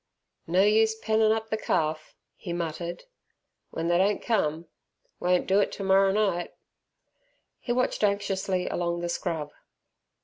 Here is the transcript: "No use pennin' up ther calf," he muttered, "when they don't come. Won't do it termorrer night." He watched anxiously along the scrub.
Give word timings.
"No 0.47 0.63
use 0.63 0.95
pennin' 0.95 1.31
up 1.31 1.49
ther 1.51 1.57
calf," 1.57 2.15
he 2.35 2.53
muttered, 2.53 3.03
"when 3.69 3.87
they 3.87 3.99
don't 3.99 4.19
come. 4.19 4.67
Won't 5.19 5.45
do 5.45 5.59
it 5.59 5.71
termorrer 5.71 6.11
night." 6.11 6.55
He 7.59 7.71
watched 7.71 8.03
anxiously 8.03 8.67
along 8.67 9.01
the 9.01 9.09
scrub. 9.09 9.51